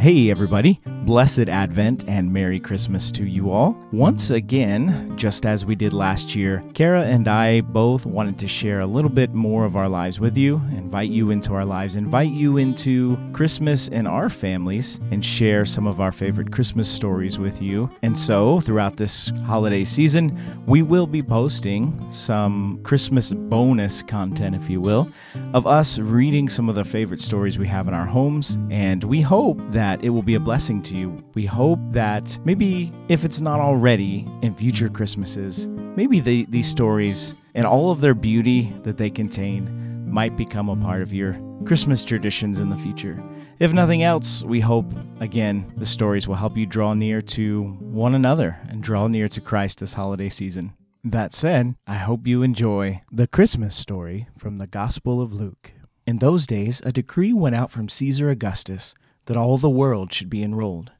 [0.00, 0.80] Hey, everybody.
[1.04, 3.82] Blessed Advent and Merry Christmas to you all.
[3.90, 8.80] Once again, just as we did last year, Kara and I both wanted to share
[8.80, 12.30] a little bit more of our lives with you, invite you into our lives, invite
[12.30, 17.60] you into Christmas in our families, and share some of our favorite Christmas stories with
[17.60, 17.90] you.
[18.02, 24.70] And so, throughout this holiday season, we will be posting some Christmas bonus content, if
[24.70, 25.10] you will,
[25.54, 28.58] of us reading some of the favorite stories we have in our homes.
[28.70, 31.16] And we hope that that it will be a blessing to you.
[31.34, 37.34] We hope that maybe, if it's not already in future Christmases, maybe the, these stories
[37.56, 42.04] and all of their beauty that they contain might become a part of your Christmas
[42.04, 43.20] traditions in the future.
[43.58, 44.86] If nothing else, we hope,
[45.18, 49.40] again, the stories will help you draw near to one another and draw near to
[49.40, 50.72] Christ this holiday season.
[51.02, 55.72] That said, I hope you enjoy the Christmas story from the Gospel of Luke.
[56.06, 58.94] In those days, a decree went out from Caesar Augustus
[59.30, 60.90] that all the world should be enrolled.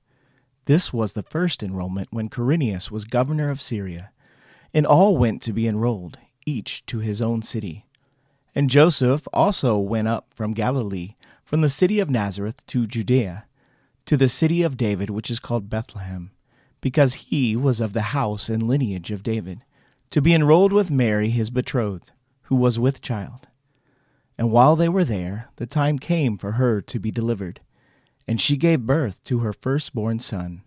[0.66, 4.12] This was the first enrollment when Quirinius was governor of Syria,
[4.72, 7.86] and all went to be enrolled, each to his own city.
[8.54, 13.46] And Joseph also went up from Galilee, from the city of Nazareth to Judea,
[14.06, 16.30] to the city of David, which is called Bethlehem,
[16.80, 19.64] because he was of the house and lineage of David,
[20.10, 23.48] to be enrolled with Mary his betrothed, who was with child.
[24.38, 27.60] And while they were there, the time came for her to be delivered.
[28.26, 30.62] And she gave birth to her firstborn son,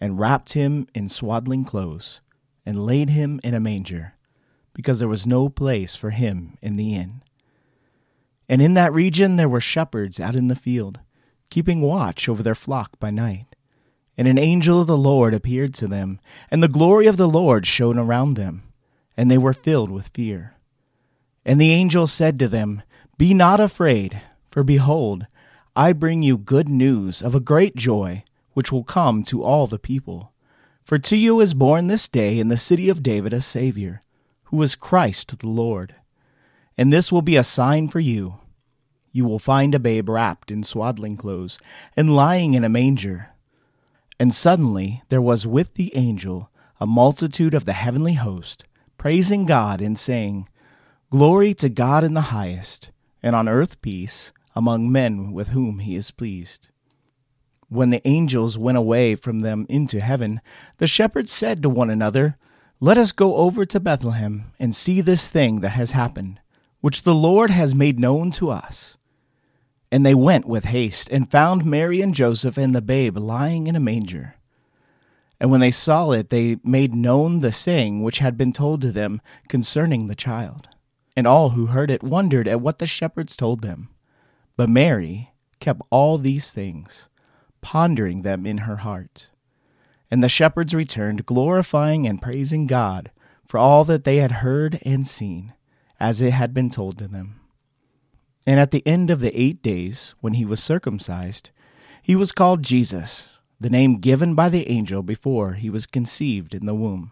[0.00, 2.20] and wrapped him in swaddling clothes,
[2.66, 4.14] and laid him in a manger,
[4.74, 7.22] because there was no place for him in the inn.
[8.48, 11.00] And in that region there were shepherds out in the field,
[11.50, 13.46] keeping watch over their flock by night.
[14.16, 17.66] And an angel of the Lord appeared to them, and the glory of the Lord
[17.66, 18.62] shone around them,
[19.16, 20.54] and they were filled with fear.
[21.44, 22.82] And the angel said to them,
[23.18, 25.26] Be not afraid, for behold,
[25.76, 28.22] I bring you good news of a great joy,
[28.52, 30.32] which will come to all the people.
[30.84, 34.04] For to you is born this day in the city of David a Savior,
[34.44, 35.96] who is Christ the Lord.
[36.78, 38.38] And this will be a sign for you.
[39.10, 41.58] You will find a babe wrapped in swaddling clothes,
[41.96, 43.30] and lying in a manger.
[44.20, 48.64] And suddenly there was with the angel a multitude of the heavenly host,
[48.96, 50.48] praising God and saying,
[51.10, 52.90] Glory to God in the highest,
[53.24, 56.68] and on earth peace among men with whom he is pleased.
[57.68, 60.40] When the angels went away from them into heaven,
[60.78, 62.36] the shepherds said to one another,
[62.78, 66.40] Let us go over to Bethlehem and see this thing that has happened,
[66.80, 68.96] which the Lord has made known to us.
[69.90, 73.76] And they went with haste and found Mary and Joseph and the babe lying in
[73.76, 74.36] a manger.
[75.40, 78.92] And when they saw it, they made known the saying which had been told to
[78.92, 80.68] them concerning the child.
[81.16, 83.88] And all who heard it wondered at what the shepherds told them.
[84.56, 87.08] But Mary kept all these things,
[87.60, 89.28] pondering them in her heart.
[90.10, 93.10] And the shepherds returned, glorifying and praising God
[93.46, 95.54] for all that they had heard and seen,
[95.98, 97.40] as it had been told to them.
[98.46, 101.50] And at the end of the eight days, when he was circumcised,
[102.02, 106.66] he was called Jesus, the name given by the angel before he was conceived in
[106.66, 107.10] the womb.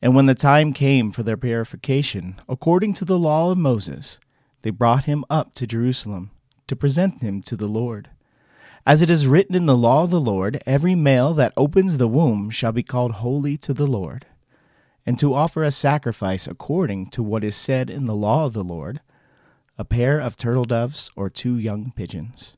[0.00, 4.20] And when the time came for their purification, according to the law of Moses,
[4.64, 6.30] they brought him up to Jerusalem
[6.68, 8.08] to present him to the Lord.
[8.86, 12.08] As it is written in the law of the Lord, every male that opens the
[12.08, 14.24] womb shall be called holy to the Lord,
[15.04, 18.64] and to offer a sacrifice according to what is said in the law of the
[18.64, 19.02] Lord,
[19.76, 22.54] a pair of turtle doves or two young pigeons.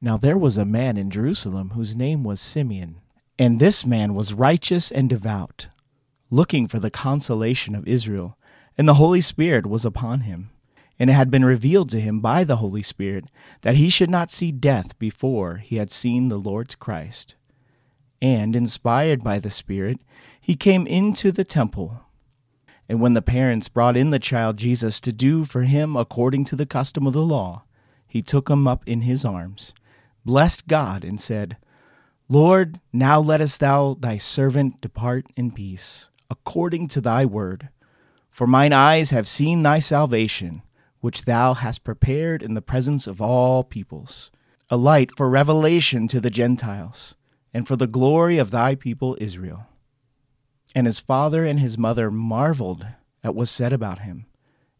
[0.00, 3.00] Now there was a man in Jerusalem whose name was Simeon,
[3.38, 5.68] and this man was righteous and devout,
[6.32, 8.36] looking for the consolation of Israel,
[8.76, 10.50] and the Holy Spirit was upon him
[10.98, 13.26] and it had been revealed to him by the Holy Spirit
[13.62, 17.36] that he should not see death before he had seen the Lord's Christ.
[18.20, 20.00] And, inspired by the Spirit,
[20.40, 22.00] he came into the temple.
[22.88, 26.56] And when the parents brought in the child Jesus to do for him according to
[26.56, 27.62] the custom of the law,
[28.08, 29.74] he took him up in his arms,
[30.24, 31.58] blessed God, and said,
[32.28, 37.68] Lord, now lettest thou thy servant depart in peace, according to thy word.
[38.30, 40.62] For mine eyes have seen thy salvation
[41.00, 44.30] which thou hast prepared in the presence of all peoples,
[44.68, 47.14] a light for revelation to the Gentiles,
[47.54, 49.66] and for the glory of thy people Israel.
[50.74, 52.86] And his father and his mother marveled
[53.22, 54.26] at what was said about him.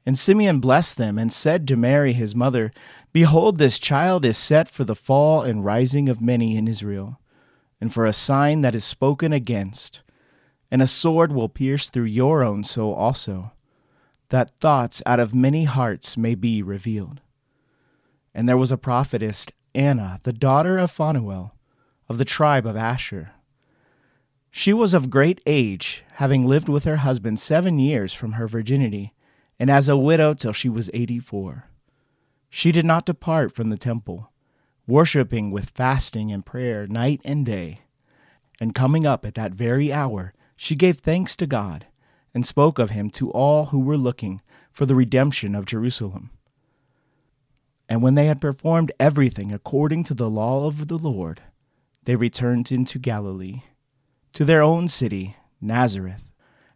[0.04, 2.72] And Simeon blessed them, and said to Mary his mother,
[3.12, 7.20] Behold, this child is set for the fall and rising of many in Israel,
[7.80, 10.02] and for a sign that is spoken against,
[10.70, 13.52] and a sword will pierce through your own soul also
[14.30, 17.20] that thoughts out of many hearts may be revealed.
[18.34, 21.54] And there was a prophetess, Anna, the daughter of Phanuel,
[22.08, 23.32] of the tribe of Asher.
[24.50, 29.14] She was of great age, having lived with her husband seven years from her virginity,
[29.58, 31.68] and as a widow till she was eighty four.
[32.48, 34.32] She did not depart from the temple,
[34.86, 37.82] worshipping with fasting and prayer night and day.
[38.60, 41.86] And coming up at that very hour, she gave thanks to God,
[42.34, 44.40] and spoke of him to all who were looking
[44.70, 46.30] for the redemption of Jerusalem.
[47.88, 51.42] And when they had performed everything according to the law of the Lord,
[52.04, 53.62] they returned into Galilee,
[54.34, 56.32] to their own city, Nazareth.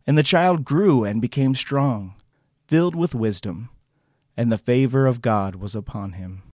[0.07, 2.15] And the child grew and became strong,
[2.67, 3.69] filled with wisdom,
[4.37, 6.43] and the favor of God was upon him.